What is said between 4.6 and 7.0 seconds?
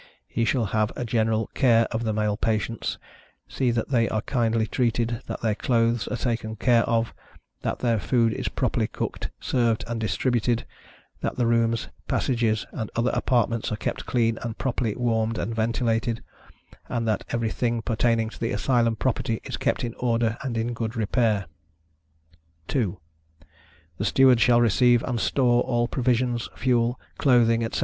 treated, that their clothes are taken care